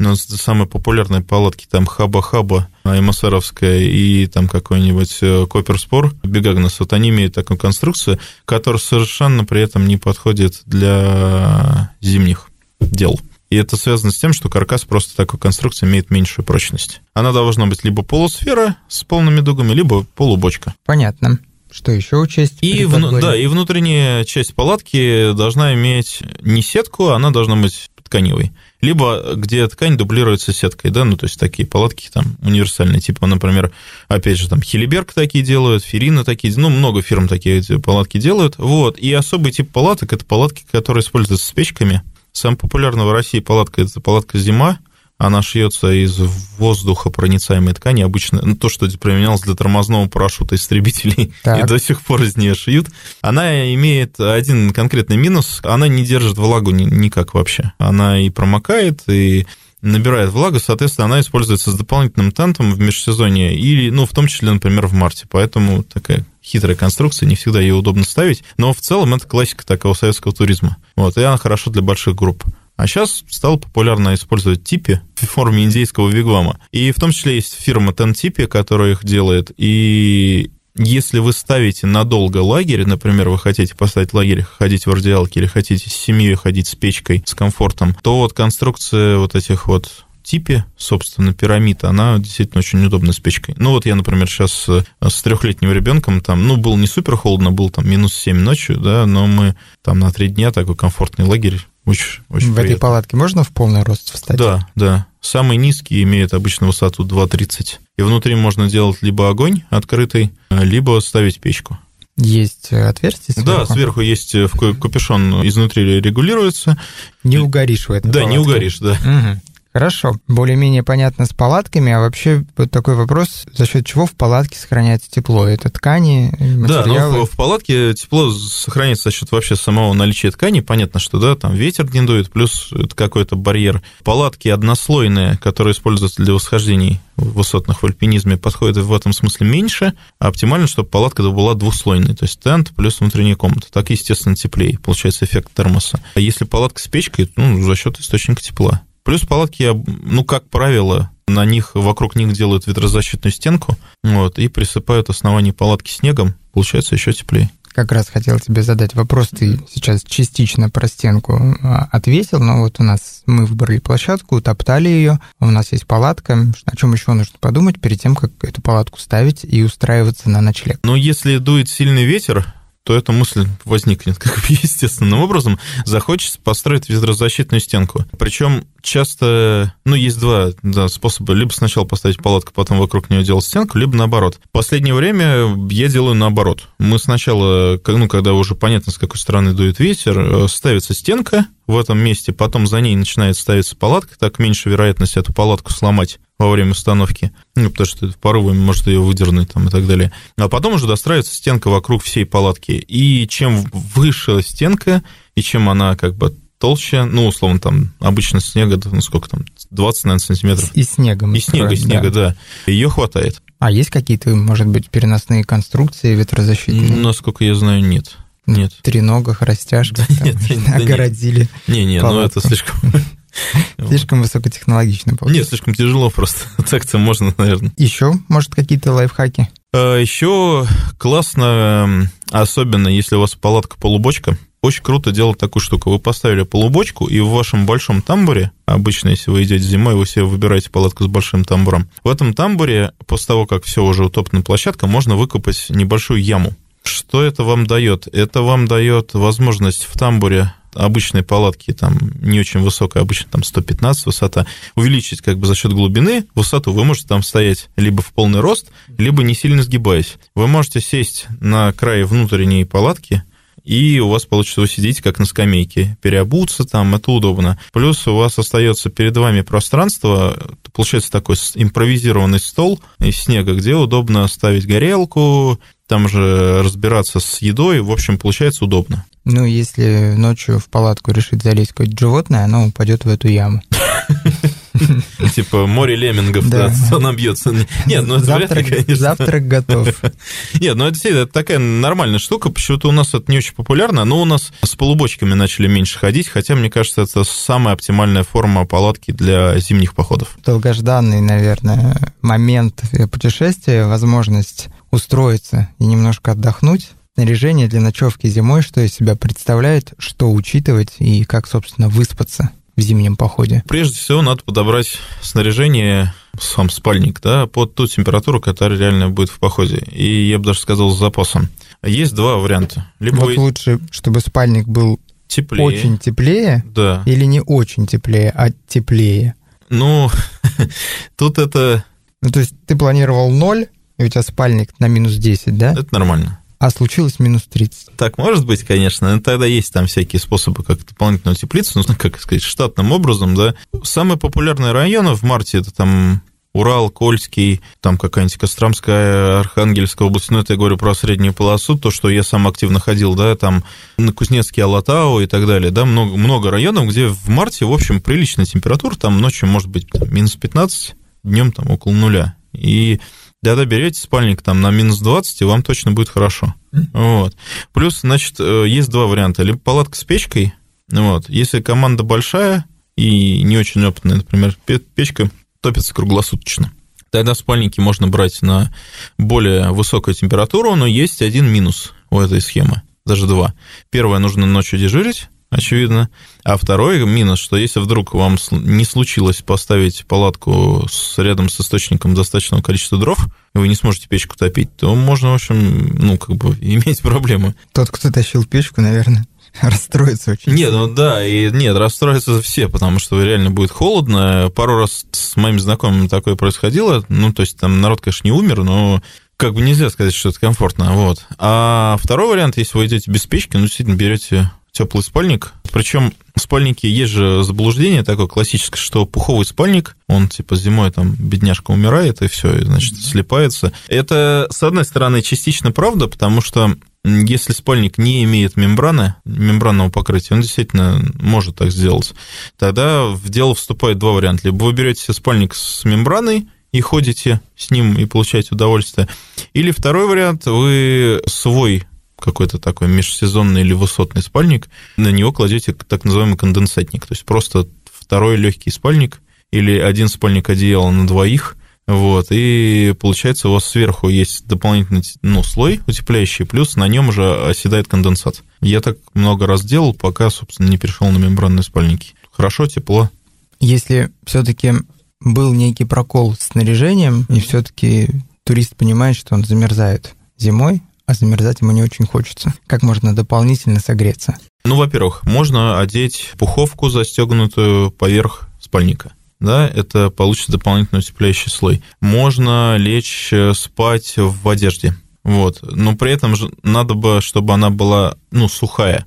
[0.00, 7.10] Но самые популярные палатки там Хаба-Хаба, МСРовская и там какой-нибудь э, Коперспор, Бегагнес, вот они
[7.10, 12.48] имеют такую конструкцию, которая совершенно при этом не подходит для зимних
[12.80, 13.20] дел.
[13.50, 17.02] И это связано с тем, что каркас просто такой конструкции имеет меньшую прочность.
[17.12, 20.74] Она должна быть либо полусфера с полными дугами, либо полубочка.
[20.86, 21.38] Понятно.
[21.70, 22.56] Что еще учесть?
[22.62, 28.50] И, вну, да, и внутренняя часть палатки должна иметь не сетку, она должна быть тканевой.
[28.80, 33.70] Либо где ткань дублируется сеткой, да, ну, то есть такие палатки там универсальные, типа, например,
[34.08, 38.98] опять же, там Хилиберг такие делают, Ферина такие, ну, много фирм такие палатки делают, вот,
[38.98, 42.02] и особый тип палаток– это палатки, которые используются с печками.
[42.32, 44.78] Самая популярная в России палатка– это палатка «Зима»,
[45.20, 46.18] она шьется из
[46.56, 51.62] воздухопроницаемой ткани, обычно ну, то, что применялось для тормозного парашюта истребителей, так.
[51.62, 52.88] и до сих пор из нее шьют.
[53.20, 57.72] Она имеет один конкретный минус, она не держит влагу никак вообще.
[57.76, 59.46] Она и промокает, и
[59.82, 64.50] набирает влагу, соответственно, она используется с дополнительным тентом в межсезонье, или, ну, в том числе,
[64.50, 65.26] например, в марте.
[65.30, 68.42] Поэтому такая хитрая конструкция, не всегда ее удобно ставить.
[68.56, 70.78] Но в целом это классика такого советского туризма.
[70.96, 72.42] Вот, и она хорошо для больших групп.
[72.80, 76.58] А сейчас стало популярно использовать типи в форме индейского вигвама.
[76.72, 79.52] И в том числе есть фирма Тентипи, которая их делает.
[79.58, 85.46] И если вы ставите надолго лагерь, например, вы хотите поставить лагерь, ходить в радиалке или
[85.46, 90.64] хотите с семьей ходить с печкой, с комфортом, то вот конструкция вот этих вот типе,
[90.78, 93.56] собственно, пирамид, она действительно очень удобна с печкой.
[93.58, 97.50] Ну вот я, например, сейчас э, с трехлетним ребенком там, ну, был не супер холодно,
[97.50, 101.60] был там минус 7 ночью, да, но мы там на три дня такой комфортный лагерь
[101.90, 102.72] очень, очень В приятно.
[102.72, 104.36] этой палатке можно в полный рост встать?
[104.36, 105.06] Да, да.
[105.20, 107.76] Самый низкий имеет обычно высоту 2,30.
[107.98, 111.78] И внутри можно делать либо огонь открытый, либо ставить печку.
[112.16, 113.50] Есть э, отверстие сверху?
[113.50, 116.78] Да, сверху есть э, капюшон изнутри регулируется.
[117.24, 118.10] Не угоришь в этом.
[118.10, 118.36] Да, палатке.
[118.36, 118.92] не угоришь, да.
[118.92, 119.40] Угу.
[119.72, 124.58] Хорошо, более-менее понятно с палатками, а вообще вот такой вопрос, за счет чего в палатке
[124.58, 125.46] сохраняется тепло?
[125.46, 126.66] Это ткани, материалы?
[126.66, 130.58] Да, но в, в палатке тепло сохраняется за счет вообще самого наличия ткани.
[130.58, 133.80] Понятно, что да, там ветер не дует, плюс это какой-то барьер.
[134.02, 140.28] Палатки однослойные, которые используются для восхождений высотных в альпинизме, подходят в этом смысле меньше, а
[140.28, 143.68] оптимально, чтобы палатка была двухслойной, то есть тент плюс внутренняя комната.
[143.70, 146.00] Так, естественно, теплее, получается эффект термоса.
[146.14, 148.82] А если палатка с печкой, ну, за счет источника тепла.
[149.10, 149.68] Плюс палатки,
[150.04, 155.90] ну, как правило, на них, вокруг них делают ветрозащитную стенку, вот, и присыпают основание палатки
[155.90, 157.50] снегом, получается еще теплее.
[157.72, 162.78] Как раз хотел тебе задать вопрос, ты сейчас частично про стенку а, ответил, но вот
[162.78, 167.36] у нас мы выбрали площадку, утоптали ее, у нас есть палатка, о чем еще нужно
[167.40, 170.78] подумать перед тем, как эту палатку ставить и устраиваться на ночлег?
[170.84, 172.54] Ну, если дует сильный ветер,
[172.90, 175.60] то эта мысль возникнет как бы естественным образом.
[175.84, 178.04] Захочется построить ветрозащитную стенку.
[178.18, 181.32] Причем часто, ну, есть два да, способа.
[181.32, 184.40] Либо сначала поставить палатку, потом вокруг нее делать стенку, либо наоборот.
[184.44, 186.68] В последнее время я делаю наоборот.
[186.80, 191.78] Мы сначала, ну, когда уже понятно, с какой стороны дует ветер, э, ставится стенка в
[191.78, 196.50] этом месте, потом за ней начинает ставиться палатка, так меньше вероятность эту палатку сломать во
[196.50, 200.12] время установки, ну, потому что порывами может ее выдернуть там и так далее.
[200.36, 202.72] А потом уже достраивается стенка вокруг всей палатки.
[202.72, 205.02] И чем выше стенка,
[205.34, 210.04] и чем она как бы толще, ну, условно, там, обычно снега, ну, сколько там, 20,
[210.04, 210.70] наверное, сантиметров.
[210.74, 211.34] И снегом.
[211.34, 212.28] И снега, и снега, да.
[212.30, 212.36] да.
[212.70, 213.42] Ее хватает.
[213.58, 216.96] А есть какие-то, может быть, переносные конструкции ветрозащитные?
[216.96, 218.16] Насколько я знаю, нет.
[218.56, 218.72] Нет.
[218.82, 221.48] Треногах, растяжках, да, нет, там, огородили.
[221.66, 222.78] Не, не, ну это слишком...
[223.88, 225.38] Слишком высокотехнологично получается.
[225.38, 226.40] Нет, слишком тяжело просто.
[226.68, 227.72] Так-то можно, наверное.
[227.76, 229.48] Еще, может, какие-то лайфхаки?
[229.72, 230.66] А, Еще
[230.98, 235.90] классно, особенно если у вас палатка полубочка, очень круто делать такую штуку.
[235.90, 240.24] Вы поставили полубочку, и в вашем большом тамбуре, обычно, если вы идете зимой, вы себе
[240.24, 244.86] выбираете палатку с большим тамбуром, в этом тамбуре, после того, как все уже утоплена площадка,
[244.86, 246.52] можно выкопать небольшую яму.
[246.82, 248.06] Что это вам дает?
[248.12, 254.06] Это вам дает возможность в тамбуре обычной палатки, там не очень высокая, обычно там 115
[254.06, 256.72] высота, увеличить как бы за счет глубины высоту.
[256.72, 260.16] Вы можете там стоять либо в полный рост, либо не сильно сгибаясь.
[260.34, 263.24] Вы можете сесть на край внутренней палатки,
[263.64, 267.58] и у вас получится, вы сидите как на скамейке, переобуться там, это удобно.
[267.72, 274.26] Плюс у вас остается перед вами пространство, получается такой импровизированный стол из снега, где удобно
[274.28, 279.04] ставить горелку, там же разбираться с едой, в общем, получается удобно.
[279.24, 283.60] Ну, если ночью в палатку решит залезть какое-то животное, оно упадет в эту яму.
[285.34, 287.52] Типа море леммингов, да, она бьется.
[287.86, 288.94] Нет, ну это вряд ли, конечно.
[288.94, 289.88] Завтрак готов.
[290.60, 294.24] Нет, ну это такая нормальная штука, почему-то у нас это не очень популярно, но у
[294.24, 299.58] нас с полубочками начали меньше ходить, хотя, мне кажется, это самая оптимальная форма палатки для
[299.58, 300.38] зимних походов.
[300.46, 308.94] Долгожданный, наверное, момент путешествия, возможность устроиться и немножко отдохнуть снаряжение для ночевки зимой, что из
[308.94, 313.62] себя представляет, что учитывать и как, собственно, выспаться в зимнем походе?
[313.68, 319.38] Прежде всего, надо подобрать снаряжение, сам спальник, да, под ту температуру, которая реально будет в
[319.38, 319.84] походе.
[319.90, 321.48] И я бы даже сказал, с запасом.
[321.82, 322.90] Есть два варианта.
[323.00, 324.98] Либо вот лучше, чтобы спальник был
[325.28, 325.66] теплее.
[325.66, 327.02] очень теплее, да.
[327.06, 329.34] или не очень теплее, а теплее?
[329.68, 330.10] Ну,
[331.16, 331.84] тут это...
[332.22, 333.66] Ну, то есть ты планировал ноль,
[334.00, 335.72] и у тебя спальник на минус 10, да?
[335.72, 337.96] Это нормально а случилось минус 30.
[337.96, 342.20] Так может быть, конечно, но тогда есть там всякие способы как дополнительно утеплиться, ну, как
[342.20, 343.54] сказать, штатным образом, да.
[343.82, 350.40] Самые популярные районы в марте это там Урал, Кольский, там какая-нибудь Костромская, Архангельская область, ну,
[350.40, 353.64] это я говорю про среднюю полосу, то, что я сам активно ходил, да, там
[353.96, 358.02] на Кузнецкий, Алатау и так далее, да, много, много районов, где в марте, в общем,
[358.02, 362.34] приличная температура, там ночью может быть там, минус 15, днем там около нуля.
[362.52, 363.00] И
[363.42, 366.54] тогда берете спальник там на минус 20, и вам точно будет хорошо.
[366.92, 367.36] Вот.
[367.72, 369.42] Плюс, значит, э, есть два варианта.
[369.42, 370.54] Либо палатка с печкой,
[370.88, 371.28] вот.
[371.28, 372.64] Если команда большая
[372.96, 374.56] и не очень опытная, например,
[374.94, 376.72] печка топится круглосуточно.
[377.10, 378.72] Тогда спальники можно брать на
[379.18, 383.54] более высокую температуру, но есть один минус у этой схемы, даже два.
[383.90, 386.08] Первое, нужно ночью дежурить, очевидно.
[386.44, 392.14] А второй минус, что если вдруг вам не случилось поставить палатку с, рядом с источником
[392.14, 393.18] достаточного количества дров,
[393.54, 397.54] и вы не сможете печку топить, то можно, в общем, ну, как бы иметь проблемы.
[397.72, 399.26] Тот, кто тащил печку, наверное,
[399.60, 400.52] расстроится очень.
[400.52, 404.50] Нет, ну да, и нет, расстроятся все, потому что реально будет холодно.
[404.54, 407.04] Пару раз с моими знакомыми такое происходило.
[407.08, 409.02] Ну, то есть там народ, конечно, не умер, но
[409.40, 410.92] как бы нельзя сказать, что это комфортно.
[410.92, 411.24] Вот.
[411.38, 415.52] А второй вариант, если вы идете без печки, ну, действительно, берете теплый спальник.
[415.72, 421.16] Причем в спальнике есть же заблуждение такое классическое, что пуховый спальник, он типа зимой там
[421.18, 423.72] бедняжка умирает и все, и, значит, слепается.
[423.88, 430.34] Это, с одной стороны, частично правда, потому что если спальник не имеет мембраны, мембранного покрытия,
[430.34, 432.12] он действительно может так сделать.
[432.58, 434.48] Тогда в дело вступает два варианта.
[434.48, 439.08] Либо вы берете себе спальник с мембраной, и ходите с ним и получаете удовольствие.
[439.52, 441.84] Или второй вариант, вы свой
[442.18, 447.66] какой-то такой межсезонный или высотный спальник, на него кладете так называемый конденсатник, то есть просто
[447.90, 451.56] второй легкий спальник или один спальник одеяла на двоих,
[451.86, 457.48] вот, и получается у вас сверху есть дополнительный ну, слой утепляющий, плюс на нем уже
[457.48, 458.42] оседает конденсат.
[458.60, 462.14] Я так много раз делал, пока, собственно, не перешел на мембранные спальники.
[462.30, 463.10] Хорошо, тепло.
[463.58, 464.72] Если все-таки
[465.20, 468.08] был некий прокол с снаряжением, и все-таки
[468.44, 472.54] турист понимает, что он замерзает зимой, а замерзать ему не очень хочется.
[472.66, 474.36] Как можно дополнительно согреться?
[474.64, 481.82] Ну, во-первых, можно одеть пуховку, застегнутую поверх спальника да, это получится дополнительный утепляющий слой.
[482.00, 487.70] Можно лечь э, спать в одежде, вот, но при этом же надо бы, чтобы она
[487.70, 489.06] была, ну, сухая,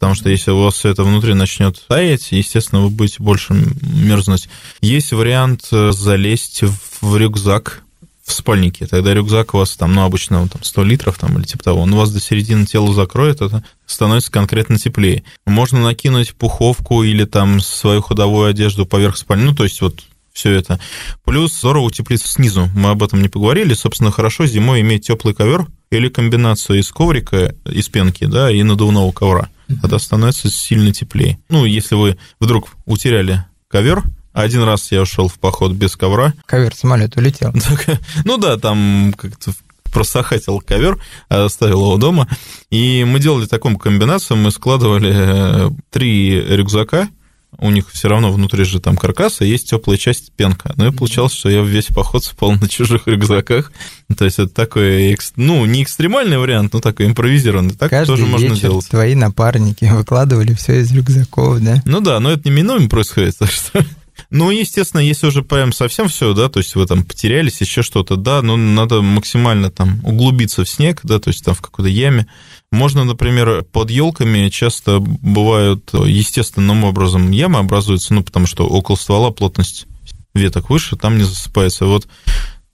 [0.00, 4.48] потому что если у вас все это внутри начнет таять, естественно, вы будете больше мерзнуть.
[4.80, 6.62] Есть вариант э, залезть
[7.02, 7.82] в рюкзак,
[8.24, 8.86] в спальнике.
[8.86, 11.94] Тогда рюкзак у вас там, ну, обычно там 100 литров там или типа того, он
[11.94, 15.22] вас до середины тела закроет, это становится конкретно теплее.
[15.44, 20.52] Можно накинуть пуховку или там свою ходовую одежду поверх спальни, ну, то есть вот все
[20.52, 20.80] это.
[21.26, 22.70] Плюс здорово утеплиться снизу.
[22.74, 23.74] Мы об этом не поговорили.
[23.74, 29.12] Собственно, хорошо зимой иметь теплый ковер или комбинацию из коврика, из пенки, да, и надувного
[29.12, 29.50] ковра.
[29.80, 31.38] Тогда становится сильно теплее.
[31.48, 34.02] Ну, если вы вдруг утеряли ковер,
[34.32, 36.34] один раз я ушел в поход без ковра.
[36.46, 37.52] Ковер самолет улетел.
[38.24, 39.52] Ну да, там как-то
[39.92, 42.28] просохатил ковер, оставил его дома.
[42.70, 47.08] И мы делали такую комбинацию, мы складывали э, три рюкзака,
[47.58, 50.72] у них все равно внутри же там каркаса, есть теплая часть пенка.
[50.76, 53.72] Ну и получалось, что я весь поход спал на чужих рюкзаках.
[54.16, 57.74] То есть это такой, ну, не экстремальный вариант, но такой импровизированный.
[57.74, 58.88] Так Каждый тоже можно делать.
[58.88, 61.82] твои напарники выкладывали все из рюкзаков, да?
[61.84, 63.84] Ну да, но это неминуемо происходит, так что
[64.30, 68.16] ну, естественно, если уже прям совсем все, да, то есть вы там потерялись, еще что-то,
[68.16, 72.26] да, но надо максимально там углубиться в снег, да, то есть там в какой-то яме.
[72.72, 79.30] Можно, например, под елками часто бывают естественным образом ямы образуются, ну, потому что около ствола
[79.30, 79.86] плотность
[80.34, 81.86] веток выше, там не засыпается.
[81.86, 82.06] Вот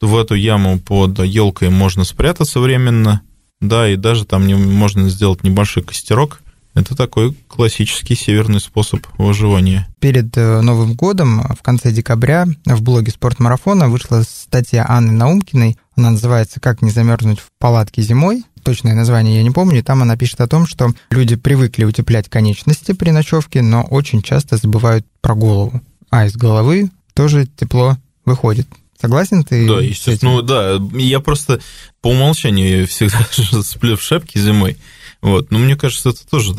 [0.00, 3.22] в эту яму под елкой можно спрятаться временно,
[3.60, 6.40] да, и даже там не, можно сделать небольшой костерок,
[6.76, 9.88] это такой классический северный способ выживания.
[9.98, 15.78] Перед э, Новым годом, в конце декабря, в блоге «Спортмарафона» вышла статья Анны Наумкиной.
[15.96, 18.44] Она называется «Как не замерзнуть в палатке зимой».
[18.62, 19.82] Точное название я не помню.
[19.82, 24.58] Там она пишет о том, что люди привыкли утеплять конечности при ночевке, но очень часто
[24.58, 25.80] забывают про голову.
[26.10, 28.66] А из головы тоже тепло выходит.
[29.00, 29.66] Согласен ты?
[29.66, 30.32] Да, естественно.
[30.32, 31.60] Ну да, я просто
[32.02, 33.26] по умолчанию всегда
[33.62, 34.76] сплю в шапке зимой.
[35.22, 35.50] Вот.
[35.50, 36.54] Но мне кажется, это тоже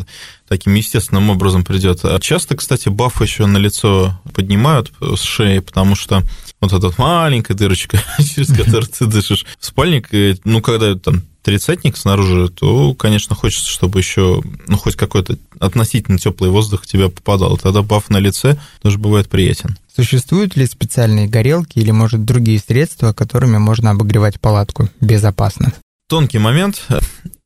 [0.48, 2.00] таким естественным образом придет.
[2.04, 6.24] А часто, кстати, баф еще на лицо поднимают с шеи, потому что
[6.60, 10.10] вот эта маленькая дырочка, через которую ты дышишь спальник,
[10.44, 16.50] ну, когда там тридцатник снаружи, то, конечно, хочется, чтобы еще, ну, хоть какой-то относительно теплый
[16.50, 17.58] воздух в тебя попадал.
[17.58, 19.78] Тогда баф на лице тоже бывает приятен.
[19.96, 25.72] Существуют ли специальные горелки или, может, другие средства, которыми можно обогревать палатку безопасно?
[26.10, 26.86] Тонкий момент.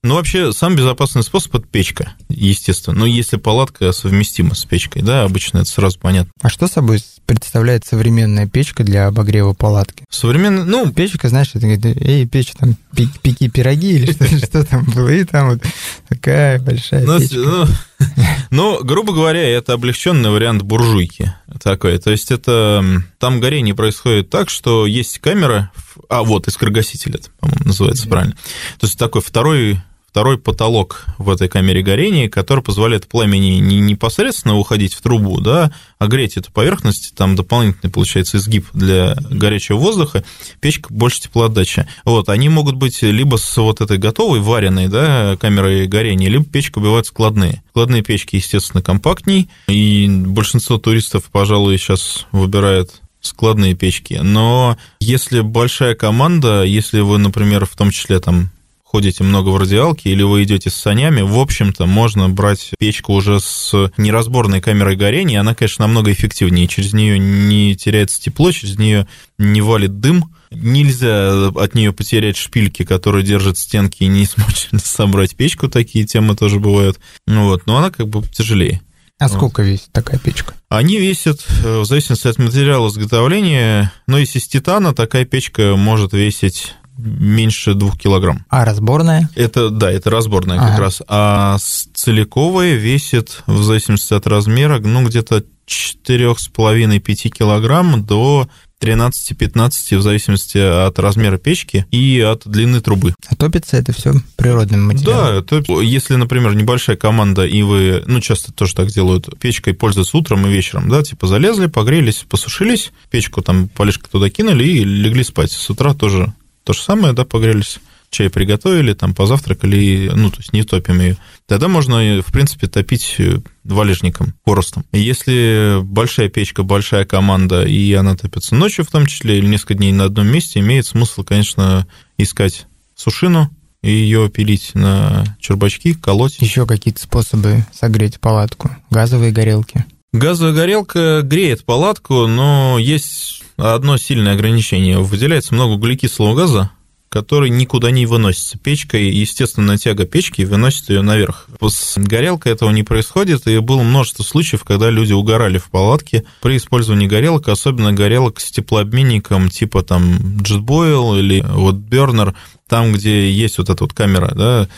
[0.03, 2.97] Ну, вообще, сам безопасный способ– это печка, естественно.
[2.97, 6.31] Но если палатка совместима с печкой, да, обычно это сразу понятно.
[6.41, 10.03] А что собой представляет современная печка для обогрева палатки?
[10.09, 10.91] Современная, ну...
[10.91, 14.11] Печка, знаешь, это говорит, эй, печь, там, пеки пироги или
[14.43, 15.61] что там было, и там вот
[16.09, 17.35] такая большая ну, печка.
[17.37, 17.67] Ну,
[18.49, 21.99] ну, грубо говоря, это облегченный вариант буржуйки такой.
[21.99, 22.83] То есть это
[23.19, 25.69] там горение происходит так, что есть камера,
[26.09, 28.33] а вот искрогаситель это, по-моему, называется правильно.
[28.79, 29.79] То есть такой второй
[30.11, 35.71] второй потолок в этой камере горения, который позволяет пламени не непосредственно уходить в трубу, да,
[35.99, 40.25] а греть эту поверхность, там дополнительный получается изгиб для горячего воздуха,
[40.59, 41.87] печка больше теплоотдачи.
[42.03, 46.81] Вот, они могут быть либо с вот этой готовой вареной, да, камерой горения, либо печка
[46.81, 47.63] бывает складные.
[47.69, 54.19] Складные печки, естественно, компактней, и большинство туристов, пожалуй, сейчас выбирают складные печки.
[54.21, 58.49] Но если большая команда, если вы, например, в том числе там
[58.91, 63.39] ходите много в радиалке или вы идете с санями, в общем-то, можно брать печку уже
[63.39, 65.39] с неразборной камерой горения.
[65.39, 66.67] Она, конечно, намного эффективнее.
[66.67, 70.35] Через нее не теряется тепло, через нее не валит дым.
[70.51, 75.69] Нельзя от нее потерять шпильки, которые держат стенки и не смочь собрать печку.
[75.69, 76.99] Такие темы тоже бывают.
[77.27, 78.81] Ну вот, но она как бы тяжелее.
[79.19, 80.55] А сколько весит такая печка?
[80.67, 86.11] Они весят, э, в зависимости от материала изготовления, но если из титана, такая печка может
[86.11, 88.45] весить меньше двух килограмм.
[88.49, 89.29] А разборная?
[89.35, 90.69] Это, да, это разборная ага.
[90.69, 91.01] как раз.
[91.07, 91.57] А
[91.93, 98.47] целиковая весит, в зависимости от размера, ну, где-то 4,5-5 килограмм до
[98.81, 103.13] 13-15 в зависимости от размера печки и от длины трубы.
[103.29, 105.45] А топится это все природным материалом?
[105.47, 110.17] Да, то, если, например, небольшая команда, и вы, ну, часто тоже так делают, печкой пользуются
[110.17, 115.23] утром и вечером, да, типа залезли, погрелись, посушились, печку там полежка туда кинули и легли
[115.23, 115.51] спать.
[115.51, 116.33] С утра тоже
[116.71, 117.79] то же самое, да, погрелись,
[118.09, 121.17] чай приготовили, там позавтракали, ну, то есть не топим ее.
[121.47, 124.85] Тогда можно, в принципе, топить э, валежником, хворостом.
[124.93, 129.91] Если большая печка, большая команда, и она топится ночью в том числе, или несколько дней
[129.91, 131.85] на одном месте, имеет смысл, конечно,
[132.17, 133.49] искать сушину,
[133.81, 136.37] и ее пилить на чербачки, колоть.
[136.39, 138.71] Еще какие-то способы согреть палатку?
[138.91, 139.83] Газовые горелки?
[140.13, 144.99] Газовая горелка греет палатку, но есть одно сильное ограничение.
[144.99, 146.71] Выделяется много углекислого газа,
[147.11, 148.57] который никуда не выносится.
[148.57, 151.47] Печка, естественная тяга печки выносит ее наверх.
[151.61, 156.55] С горелкой этого не происходит, и было множество случаев, когда люди угорали в палатке при
[156.55, 162.33] использовании горелок, особенно горелок с теплообменником типа там JetBoil или вот Burner,
[162.69, 164.69] там, где есть вот эта вот камера, да,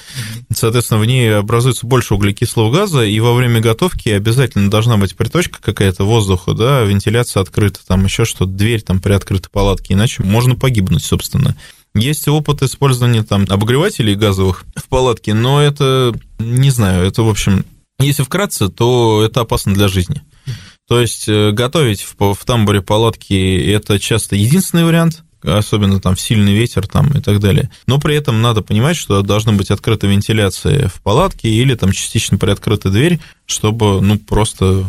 [0.51, 5.61] соответственно, в ней образуется больше углекислого газа, и во время готовки обязательно должна быть приточка
[5.61, 11.05] какая-то воздуха, да, вентиляция открыта, там еще что-то, дверь там приоткрыта палатки, иначе можно погибнуть,
[11.05, 11.55] собственно.
[11.95, 17.65] Есть опыт использования там обогревателей газовых в палатке, но это, не знаю, это, в общем,
[17.99, 20.21] если вкратце, то это опасно для жизни.
[20.87, 26.21] То есть э, готовить в, в тамбуре палатки– это часто единственный вариант, особенно там в
[26.21, 27.69] сильный ветер там и так далее.
[27.87, 32.37] Но при этом надо понимать, что должна быть открыта вентиляция в палатке или там частично
[32.37, 34.85] приоткрыта дверь, чтобы ну просто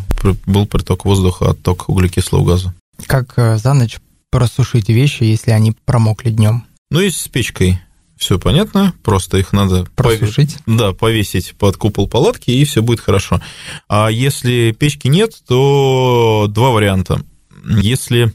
[0.47, 2.75] был приток воздуха, отток углекислого газа.
[3.07, 3.99] Как э, за ночь
[4.31, 6.64] просушить вещи, если они промокли днем?
[6.94, 7.80] Ну и с печкой
[8.16, 10.59] все понятно, просто их надо просушить.
[10.64, 10.78] Пове...
[10.78, 13.40] Да, повесить под купол палатки, и все будет хорошо.
[13.88, 17.20] А если печки нет, то два варианта.
[17.64, 18.33] Если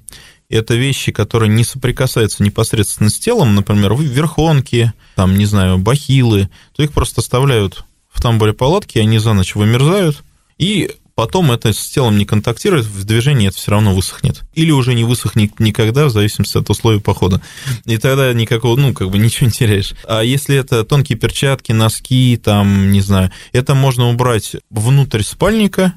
[0.50, 6.84] это вещи, которые не соприкасаются непосредственно с телом, например, верхонки, там, не знаю, бахилы, то
[6.84, 10.22] их просто оставляют в тамбуре палатки, они за ночь вымерзают,
[10.58, 14.40] и потом это с телом не контактирует, в движении это все равно высохнет.
[14.54, 17.42] Или уже не высохнет никогда, в зависимости от условий похода.
[17.84, 19.96] И тогда никакого, ну, как бы ничего не теряешь.
[20.08, 25.92] А если это тонкие перчатки, носки, там, не знаю, это можно убрать внутрь спальника,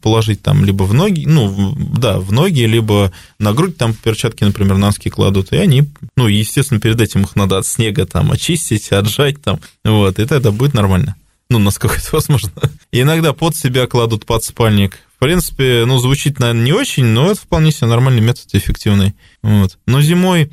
[0.00, 4.78] положить там либо в ноги, ну, да, в ноги, либо на грудь там перчатки, например,
[4.78, 5.84] носки кладут, и они,
[6.16, 10.52] ну, естественно, перед этим их надо от снега там очистить, отжать там, вот, и тогда
[10.52, 11.16] будет нормально
[11.50, 12.52] ну, насколько это возможно.
[12.92, 14.98] Иногда под себя кладут под спальник.
[15.16, 19.14] В принципе, ну, звучит, наверное, не очень, но это вполне себе нормальный метод, эффективный.
[19.42, 19.78] Вот.
[19.86, 20.52] Но зимой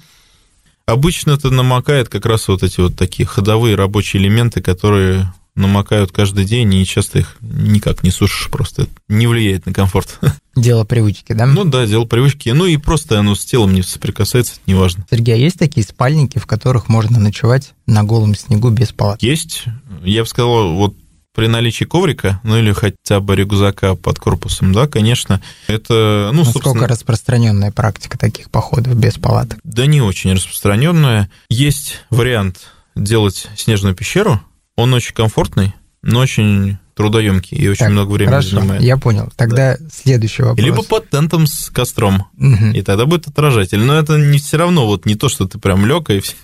[0.86, 6.45] обычно это намокает как раз вот эти вот такие ходовые рабочие элементы, которые намокают каждый
[6.45, 10.19] день, и часто их никак не сушишь, просто не влияет на комфорт.
[10.55, 11.45] Дело привычки, да?
[11.45, 12.49] Ну да, дело привычки.
[12.49, 15.05] Ну и просто оно с телом не соприкасается, это неважно.
[15.11, 19.25] Сергей, а есть такие спальники, в которых можно ночевать на голом снегу без палатки?
[19.25, 19.65] Есть.
[20.01, 20.95] Я бы сказал, вот
[21.35, 26.69] при наличии коврика, ну или хотя бы рюкзака под корпусом, да, конечно, это, ну, Насколько
[26.69, 26.87] собственно...
[26.87, 29.59] распространенная практика таких походов без палаток?
[29.63, 31.29] Да не очень распространенная.
[31.49, 34.41] Есть вариант делать снежную пещеру,
[34.75, 38.81] он очень комфортный, но очень трудоемкий и очень так, много времени хорошо, занимает.
[38.81, 39.29] Я понял.
[39.35, 39.85] Тогда да.
[39.93, 40.65] следующий вопрос.
[40.65, 42.27] Либо под тентом с костром.
[42.38, 42.71] Угу.
[42.73, 43.79] И тогда будет отражатель.
[43.79, 46.35] Но это не все равно вот не то, что ты прям лег и все.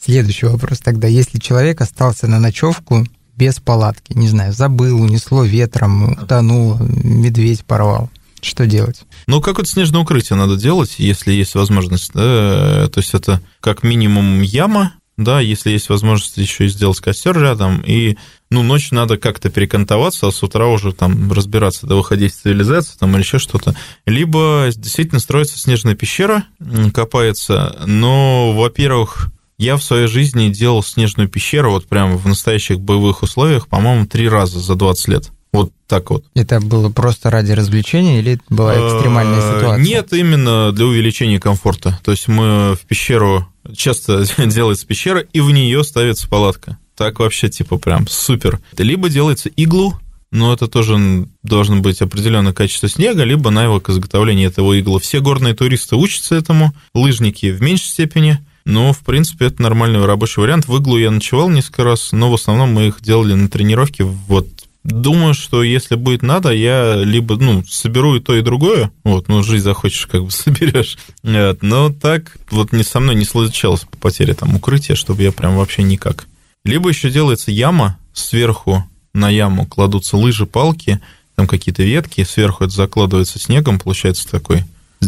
[0.00, 1.06] Следующий вопрос тогда.
[1.06, 8.10] Если человек остался на ночевку без палатки, не знаю, забыл, унесло ветром, утонул, медведь порвал.
[8.40, 9.02] Что делать?
[9.26, 12.12] Ну, какое-то снежное укрытие надо делать, если есть возможность.
[12.14, 12.88] Да?
[12.88, 17.82] То есть это как минимум яма, да, если есть возможность еще и сделать костер рядом,
[17.82, 18.16] и,
[18.50, 22.98] ну, ночью надо как-то перекантоваться, а с утра уже там разбираться, да, выходить в цивилизацию
[22.98, 23.74] там или еще что-то.
[24.06, 26.44] Либо действительно строится снежная пещера,
[26.92, 33.22] копается, но, во-первых, я в своей жизни делал снежную пещеру вот прямо в настоящих боевых
[33.22, 35.30] условиях, по-моему, три раза за 20 лет.
[35.52, 36.24] Вот так вот.
[36.34, 39.84] Это было просто ради развлечения или была экстремальная а, ситуация?
[39.84, 41.98] Нет, именно для увеличения комфорта.
[42.04, 46.78] То есть мы в пещеру, часто делается пещера, и в нее ставится палатка.
[46.96, 48.60] Так вообще типа прям супер.
[48.76, 49.98] Либо делается иглу,
[50.30, 54.98] но это тоже должно быть определенное качество снега, либо навык изготовления этого игла.
[54.98, 60.40] Все горные туристы учатся этому, лыжники в меньшей степени, но, в принципе, это нормальный рабочий
[60.40, 60.68] вариант.
[60.68, 64.46] В иглу я ночевал несколько раз, но в основном мы их делали на тренировке вот
[64.82, 69.42] Думаю, что если будет надо, я либо, ну, соберу и то, и другое, вот, ну,
[69.42, 73.96] жизнь захочешь, как бы соберешь, вот, но так вот не со мной не случалось по
[73.98, 76.26] потере там укрытия, чтобы я прям вообще никак.
[76.64, 81.00] Либо еще делается яма, сверху на яму кладутся лыжи, палки,
[81.34, 84.64] там какие-то ветки, сверху это закладывается снегом, получается такой,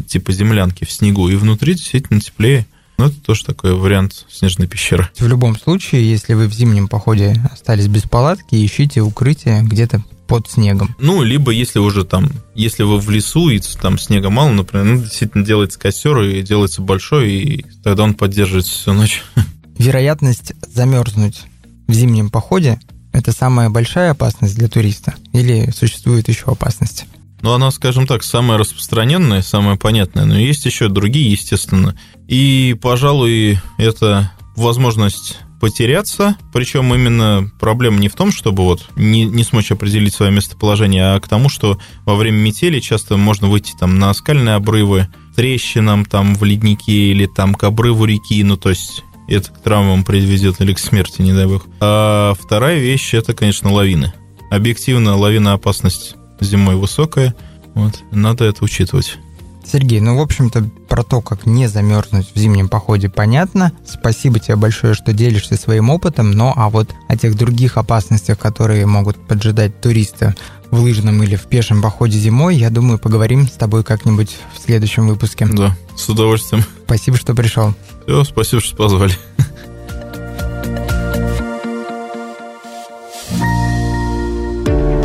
[0.06, 2.66] типа землянки в снегу, и внутри действительно теплее.
[2.98, 5.08] Ну, это тоже такой вариант снежной пещеры.
[5.18, 10.48] В любом случае, если вы в зимнем походе остались без палатки, ищите укрытие где-то под
[10.48, 10.94] снегом.
[10.98, 15.02] Ну, либо если уже там, если вы в лесу и там снега мало, например, ну,
[15.02, 19.22] действительно делается костер и делается большой, и тогда он поддерживается всю ночь.
[19.78, 21.42] Вероятность замерзнуть
[21.86, 22.80] в зимнем походе–
[23.12, 25.14] это самая большая опасность для туриста?
[25.32, 27.04] Или существует еще опасность?
[27.42, 31.98] Ну, она, скажем так, самая распространенная, самая понятная, но есть еще другие, естественно.
[32.28, 39.44] И, пожалуй, это возможность потеряться, причем именно проблема не в том, чтобы вот не, не
[39.44, 43.96] смочь определить свое местоположение, а к тому, что во время метели часто можно выйти там
[43.98, 49.04] на скальные обрывы, трещинам там в леднике или там к обрыву реки, ну то есть
[49.28, 51.64] это к травмам приведет или к смерти, не дай бог.
[51.80, 54.12] А вторая вещь это, конечно, лавины.
[54.50, 57.34] Объективно лавина опасность зимой высокая,
[57.74, 59.18] вот, надо это учитывать.
[59.64, 63.72] Сергей, ну, в общем-то, про то, как не замерзнуть в зимнем походе, понятно.
[63.86, 66.32] Спасибо тебе большое, что делишься своим опытом.
[66.32, 70.34] Ну, а вот о тех других опасностях, которые могут поджидать туриста
[70.70, 75.06] в лыжном или в пешем походе зимой, я думаю, поговорим с тобой как-нибудь в следующем
[75.06, 75.46] выпуске.
[75.46, 76.64] Да, с удовольствием.
[76.84, 77.74] Спасибо, что пришел.
[78.04, 79.14] Все, спасибо, что позвали.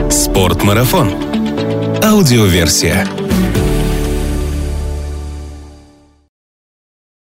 [0.09, 1.26] Спортмарафон.
[2.04, 3.08] Аудиоверсия.